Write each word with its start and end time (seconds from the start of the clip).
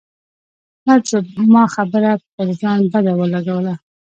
احمد 0.93 1.03
زما 1.37 1.63
خبره 1.75 2.11
پر 2.33 2.47
ځان 2.61 2.79
بده 2.93 3.11
ولګوله. 3.15 3.73